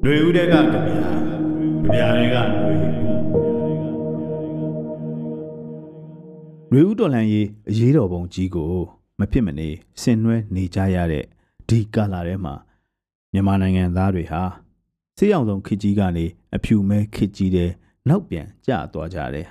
[0.00, 2.36] ຫນွေဦးတဲ့ကကြပြာကြပြာတွေက
[6.70, 8.70] ຫນွေဦးຫນွေဦးတော်လှန်ရေးအရေးတော်ပုံကြီးကို
[9.18, 9.68] မဖြစ်မနေ
[10.00, 11.24] ဆင်နွှဲနေကြရတဲ့
[11.68, 12.54] ဒီကာလာထဲမှာ
[13.32, 14.42] မြန်မာနိုင်ငံသားတွေဟာ
[15.16, 16.26] စေးအောင်ဆုံးခေကြီးကနေ
[16.56, 17.70] အဖြူမဲခေကြီးတဲ့
[18.08, 19.46] နောက်ပြန်ကျသွားကြတယ်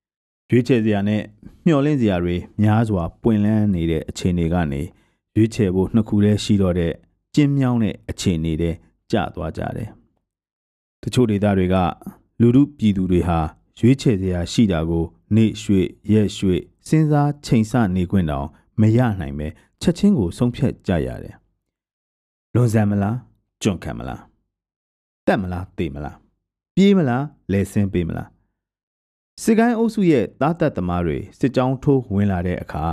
[0.50, 1.22] ။ရွေးချယ်စရာနဲ့
[1.64, 4.82] မျှော်လင့်စရာတွေများစွာပွင့်လန်းနေတဲ့အခြေအနေကနေ
[5.36, 6.92] ရွေးချယ်ဖို့နှစ်ခုတည်းရှိတော့တဲ့
[7.34, 8.72] ကျင်းမြောင်းတဲ့အခြေအနေတွေ
[9.13, 9.89] ကျသွားကြတယ်။
[11.03, 11.75] တချို့ဒေသတွေက
[12.41, 13.39] လူမှုပြည်သူတွေဟာ
[13.79, 15.03] ရွေးချယ်စရာရှိတာကို
[15.35, 18.47] နေရွှေရက်ရွှေစဉ်းစားချိန်ဆနေခွင့်တောင်
[18.81, 19.47] မရနိုင်ပဲ
[19.81, 21.35] ချက်ချင်းကိုဆုံးဖြတ်ကြရတယ်။
[22.53, 23.17] လွန်ဆန်မလား
[23.61, 24.21] ကြွန့်ခံမလား
[25.27, 26.17] တက်မလားတေမလား
[26.75, 28.29] ပြေးမလားလဲဆင်းပေးမလား
[29.41, 32.85] စစ်ကိုင်းအုပ်စုရဲ့သားသက်သမားတွေစစ်ကြောင်းထိုးဝင်လာတဲ့အခါ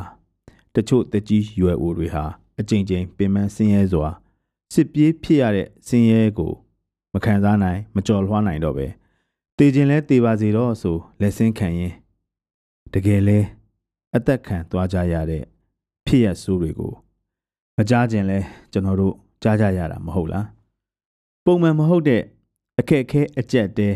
[0.75, 2.25] တချို့တကြီးရွယ်အိုတွေဟာ
[2.61, 4.09] အကြိမ်ကြိမ်ပင်ပန်းဆင်းရဲစွာ
[4.75, 6.53] စစ်ပြေးဖြစ်ရတဲ့ဆင်းရဲကို
[7.13, 8.87] မခံစားနိုင်မကြော်လွှားနိုင်တော့ပဲ
[9.59, 11.95] တေခြင်းလဲတေပါစေတော့ဆိုလက်ဆင်းခံရင်
[12.93, 13.39] တကယ်လဲ
[14.17, 15.45] အသက်ခံသွားကြရတဲ့
[16.07, 16.93] ဖြစ်ရဆိုးတွေကို
[17.77, 18.39] မကြားခြင်းလဲ
[18.73, 20.47] ကျွန်တော်တို့ကြားကြရတာမဟုတ်လား
[21.45, 22.23] ပုံမှန်မဟုတ်တဲ့
[22.79, 23.89] အခက်အခဲအကျက်တဲ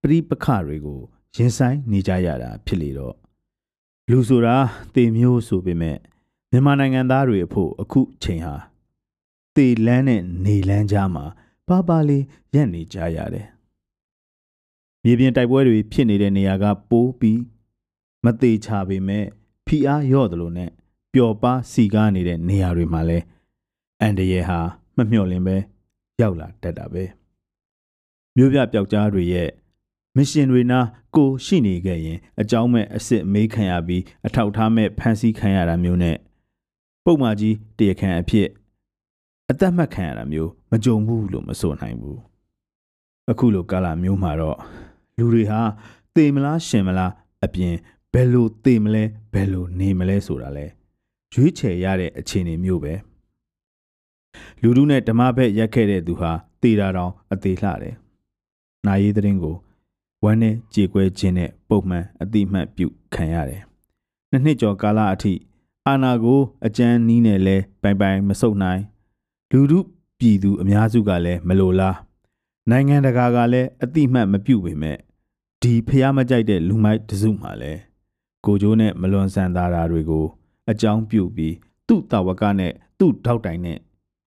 [0.00, 1.00] ပရိပခတွေကို
[1.36, 3.14] ရင်ဆိုင်နေကြရတာဖြစ်လေတော့
[4.10, 4.56] လူဆိုတာ
[4.94, 5.98] တေမျိုးဆိုပေမဲ့
[6.50, 8.54] မြန်မာနိုင်ငံသားတွေအဖို့အခုချိန်ဟာ
[9.56, 11.24] တေလန်းနဲ့နေလန်းကြားမှာ
[11.68, 13.46] ပါပါလေးရက်နေကြရတယ်
[15.02, 17.40] မြေပြင်တိုက်ပွဲတွေဖြစ်နေတဲ့နေရာကပိုးပြီး
[18.24, 19.24] မသေးချပေမဲ့
[19.66, 20.70] ဖိအားရော့တယ်လို့နဲ့
[21.12, 23.18] ပျော်ပါစီကားနေတဲ့နေရာတွေမှာလဲ
[24.00, 24.60] အန်တရယ်ဟာ
[24.96, 25.56] မမျှော်လင့်ပဲ
[26.20, 27.04] ရောက်လာတတ်တာပဲ
[28.36, 29.50] မြို့ပြပျောက်ကြားတွေရဲ့
[30.16, 30.80] မရှင်တွေနာ
[31.16, 36.16] ကိုရှိနေခဲ့ရင်အကြောင်းမဲ့အစ်စ်မေးခံရပြီးအထောက်ထားမဲ့ဖန်ဆီးခံရတာမျိုးနဲ့
[37.04, 38.48] ပုံမှန်ကြီးတရခံအဖြစ်
[39.52, 42.20] အသက်မှတ်ခံရတာမျိုးမကြုံဘူးလို့မဆိုနိုင်ဘူး
[43.30, 44.58] အခုလိုကာလမျိုးမှာတော့
[45.18, 45.60] လူတွေဟာ
[46.14, 47.12] သေမလားရှင်မလား
[47.44, 47.74] အပြင်
[48.12, 50.66] ဘယ်လိုသေမလဲဘယ်လိုနေမလဲဆိုတာလဲ
[51.32, 52.94] ရွေးချယ်ရတဲ့အခြေအနေမျိုးပဲ
[54.62, 57.94] လူလူနဲ့ဓမ္မဘက်ရက်ခဲ့တဲ့သူဟာသေတာတောင်အသေးလှတယ်။
[58.86, 59.56] နာရေးသတင်းကို
[60.24, 63.62] ဝမ်းနဲ့ကြေကွဲခြင်းနဲ့ပုံမှန်အတိမတ်ပြုခံရတယ်။
[64.30, 65.32] နှစ်နှစ်ကျော်ကာလအထိ
[65.86, 68.82] အာနာကိုအကျန်းနီးနဲ့လဲပိုင်ပိုင်မဆုတ်နိုင်
[69.54, 69.80] လူလူ
[70.18, 71.96] ပြည်သူအများစုကလည်းမလိုလား
[72.70, 74.98] နိုင်ငံတကာကလည်းအတိမတ်မပြုတ်ပေမဲ့
[75.62, 77.80] ဒီဖျားမကြိုက်တဲ့လူမိုက်တစုမှလည်း
[78.44, 80.26] ကိုကျိုးနဲ့မလွန်ဆန်သားတာတွေကို
[80.70, 81.54] အကြောင်းပြုပြီး
[81.88, 83.78] သူ့တာဝကနဲ့သူ့ထောက်တိုင်နဲ့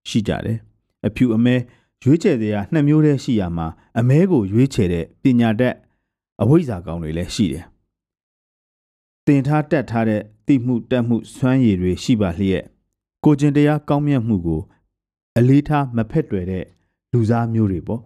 [0.10, 0.58] ရှိကြတယ်
[1.06, 1.56] အဖြူအမဲ
[2.04, 3.68] ရွေးချယ်တရားနှစ်မျိုးတည်းရှိရမှာ
[4.00, 5.76] အမဲကိုရွေးချယ်တဲ့ပညာတတ်
[6.42, 7.66] အဝိဇ္ဇာကောင်တွေလည်းရှိတယ်
[9.26, 12.64] တင်ထားတက်ထားတဲ့တိမှုတက်မှုစွမ်းရည်တွေရှိပါလျက်
[13.24, 14.62] ကိုကျင်တရားကောင်းမြတ်မှုကို
[15.38, 16.66] အလေးထားမဖက်တွယ်တဲ့
[17.12, 18.02] လူစားမျိုးတွေပေါ့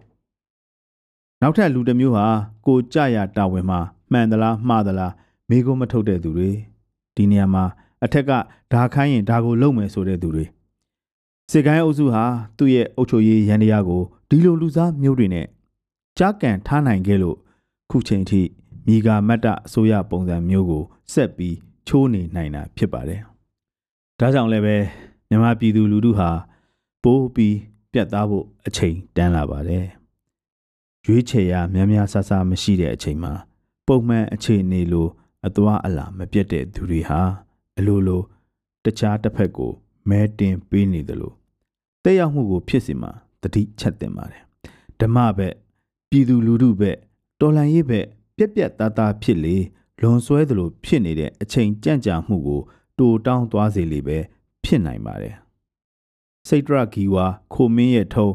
[1.40, 2.26] နောက်ထပ်လူတစ်မျိုးဟာ
[2.66, 3.80] ကိုကြရတာဝန်မှာ
[4.12, 5.12] မှန်သလားမှားသလား
[5.48, 6.50] မေးခွန်းမထုတ်တဲ့သူတွေ
[7.14, 7.64] ဒီနေရာမှာ
[8.04, 8.30] အထက်က
[8.72, 10.44] ဓာခိုင်းရင်ဓာကိုလုံမယ်ဆိုတဲ့သူတွေ
[11.50, 12.24] စစ်ကိုင်းအုပ်စုဟာ
[12.58, 15.46] သူ့ရဲ့အုပ်ချုပ်ရေးရန်တရားကိုဒီလိုလူစားမျိုးတွေနဲ့
[16.18, 17.36] ကြားကန်ထားနိုင်ခဲ့လို့
[17.90, 18.40] ခုချိန်ထိ
[18.86, 21.56] မိဂါမတ်တအစိုးရပုံစံမျိုးကိုဆက်ပြီး
[21.88, 23.20] ချိုးနေနိုင်တာဖြစ်ပါတယ်။
[24.18, 24.76] ဒါကြောင့်လည်းပဲ
[25.28, 26.30] မြန်မာပြည်သူလူထုဟာ
[27.02, 27.56] ပိုးပြီး
[27.92, 29.86] ပြတ်သားဖို့အချိန်တန်းလာပါတယ်။
[31.06, 33.32] ရွေးချယ်ရများများဆဆမရှိတဲ့အချိန်မှာ
[33.86, 35.06] ပုံမှန်အခြေအနေလို
[35.46, 37.20] အသွာအလာမပြတ်တဲ့သူတွေဟာ
[37.78, 38.22] အလိုလို
[38.84, 39.72] တခြားတစ်ဖက်ကို
[40.08, 41.34] မဲတင်ပေးနေတယ်လို့
[42.04, 43.10] တက်ရောက်မှုကိုဖြစ်စီမှာ
[43.42, 44.42] တတိချက်တင်ပါတယ်
[45.00, 45.54] ဓမ္မဘက်
[46.10, 46.96] ပြည်သူလူထုဘက်
[47.40, 48.06] တော်လှန်ရေးဘက်
[48.36, 49.56] ပြက်ပြက်သားသားဖြစ်လေ
[50.00, 52.60] လွန်ဆွဲသလိုဖြစ်နေတဲ့အချိန်ကြံ့ကြာမှုကို
[52.98, 54.18] တူတောင်းသွားစေလေပဲ
[54.64, 55.34] ဖြစ်နိုင်ပါတယ်
[56.48, 58.34] စိတ်တရဂီဝါခိုမင်းရဲ့ထုံး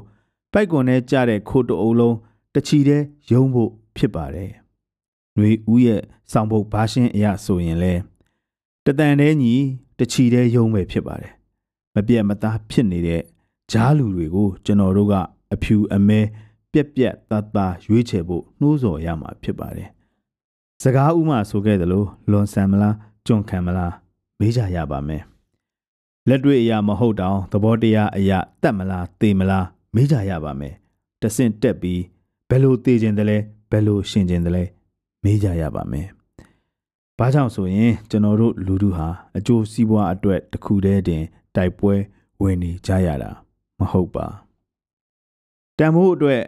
[0.51, 2.17] ပိုက်ကွန်နဲ့ကြတဲ့ခိုးတအုပ်လုံး
[2.53, 3.01] တချီတဲ့
[3.31, 4.51] ယုံဖို့ဖြစ်ပါတယ်။
[5.35, 6.01] နှွေဦးရဲ့
[6.31, 7.93] စောင်ပုတ်ဘာရှင်းအရာဆိုရင်လဲ
[8.85, 9.53] တတန်တဲ့ညီ
[9.99, 11.33] တချီတဲ့ယုံပဲဖြစ်ပါတယ်။
[11.95, 13.21] မပြတ်မသားဖြစ်နေတဲ့
[13.71, 15.13] ဂျားလူတွေကိုကျွန်တော်တို့က
[15.53, 16.19] အဖြူအမဲ
[16.71, 19.89] ပြက်ပြက်သားသားရွေးချယ်ဖို့နှိုးဆော်ရမှာဖြစ်ပါတယ်။
[20.83, 23.93] စကားဥမာဆိုခဲ့သလိုလွန်ဆန်မလားကြွန့်ခံမလား
[24.39, 25.23] မေးကြရပါမယ်။
[26.29, 30.73] လက်တွေ့အရာမဟုတ်တောင်သဘောတရားအရာတတ်မလားသေမလားမေးကြရပါမယ်။
[31.21, 32.01] တဆင့်တက်ပြီး
[32.49, 33.37] ဘယ်လိုသေခြင်းတလဲ
[33.71, 34.63] ဘယ်လိုရှင်ခြင်းတလဲ
[35.23, 36.07] မေးကြရပါမယ်။
[37.19, 39.07] ဘာကြောင့်ဆိုရင်ကျွန်တော်တို့လူထုဟာ
[39.37, 41.23] အကျိုးစီးပွားအတွက်တခုတည်းတင်
[41.55, 41.93] တိုက်ပွဲ
[42.41, 43.31] ဝင်နေကြရတာ
[43.79, 44.25] မဟုတ်ပါ
[45.77, 46.41] တန်ဖိုးအတွက်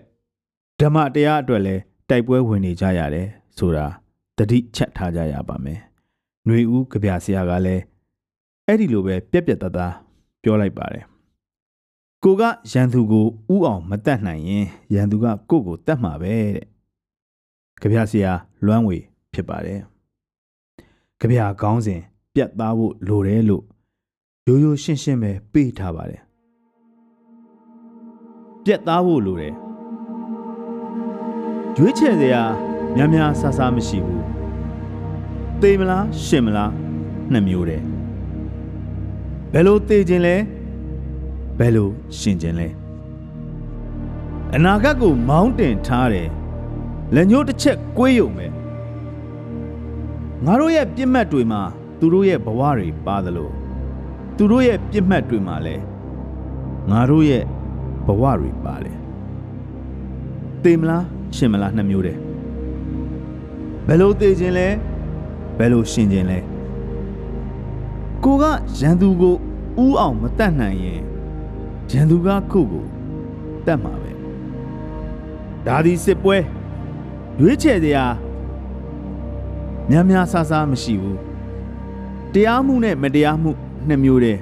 [0.79, 3.27] ဓမ္မတရားအတွက်လည်းတိုက်ပွဲဝင်နေကြရတယ်
[3.57, 3.85] ဆိုတာ
[4.37, 5.79] တတိချက်ထားကြရပါမယ်။
[6.45, 7.83] ຫນွေဦးကြပြဆရာကလည်း
[8.69, 9.93] အဲ့ဒီလိုပဲပြက်ပြက်သားသား
[10.43, 11.05] ပြောလိုက်ပါတယ်
[12.23, 16.65] ကိုကရန်သူကိုဥအောင်မတတ်နိုင်ရင်ရန်သူကကိုယ့်ကိုတတ်မှာပဲတဲ့
[17.81, 18.31] ကြပြဆရာ
[18.65, 18.97] လွမ်းဝေ
[19.33, 19.81] ဖြစ်ပါတယ်
[21.19, 22.01] ကြပြကောင်းစဉ်
[22.33, 23.63] ပြတ်သားဖို့လိုတယ်လို့
[24.47, 26.21] ရိုးရိုးရှင်းရှင်းပဲပေးထားပါတယ်
[28.63, 29.55] ပြတ်သားဖို့လိုတယ်
[31.77, 32.43] ရွေးချယ်စရာ
[32.95, 34.23] များများဆဆမရှိဘူး
[35.61, 36.71] သေမလားရှင်မလား
[37.31, 37.96] နှစ်မျိုးတည်း
[39.53, 40.35] ဘယ်လိုသေခြင်းလဲ
[41.59, 41.89] ဘယ်လို
[42.19, 42.67] ရှင်ခြင်းလဲ
[44.55, 46.29] အနာဂတ်ကိုမောင်းတင်ထားတယ်
[47.15, 48.47] လက်ညှိုးတစ်ချက်ကွေးယုံပဲ
[50.45, 51.61] ငါတို့ရဲ့ပြစ်မှတ်တွေမှာ
[51.99, 53.49] သူတို့ရဲ့ဘဝတွေပါသလို
[54.37, 55.83] သူတို့ရဲ့ပြစ်မှတ်တွေမှာလည်း
[56.91, 57.43] ငါတို့ရဲ့
[58.05, 58.97] ဘဝတွေပါတယ်
[60.63, 61.05] သေမလား
[61.35, 62.19] ရှင်မလားနှစ်မျိုးတည်း
[63.87, 64.67] ဘယ်လိုသေခြင်းလဲ
[65.57, 66.39] ဘယ်လိုရှင်ခြင်းလဲ
[68.23, 68.43] ကိုက
[68.79, 69.35] ရန်သူကို
[69.83, 71.01] ဥအောင်မတတ်နိုင်ရင်
[71.91, 72.85] ရန်သူကခုတ်ကို
[73.65, 74.11] တတ်မှာပဲ
[75.65, 76.37] ဒါဒီစစ်ပွဲ
[77.39, 78.05] ရွေးချယ်စရာ
[79.89, 81.19] များများဆဆမရှိဘူး
[82.33, 83.51] တရားမှုနဲ့မတရားမှု
[83.87, 84.41] နှစ်မျိုးတည်း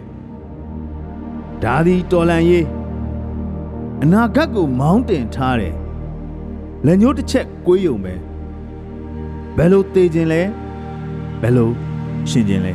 [1.63, 2.65] ဒါဒီတော်လန်ရေး
[4.03, 5.75] အနာဂတ်ကိုမောင်းတင်ထားတယ်
[6.85, 8.13] လက်ညှိုးတစ်ချက်ကွေးယုံပဲ
[9.57, 10.41] ဘယ်လိုသေခြင်းလဲ
[11.41, 11.69] ဘယ်လို
[12.29, 12.73] ရှင်ခြင်းလဲ